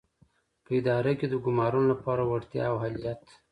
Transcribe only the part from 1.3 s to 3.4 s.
ګومارنو لپاره وړتیا او اهلیت.